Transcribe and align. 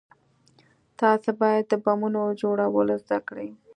تاسې 0.99 1.29
بايد 1.39 1.65
د 1.69 1.73
بمونو 1.83 2.21
جوړول 2.41 2.87
زده 3.03 3.19
کئ. 3.27 3.47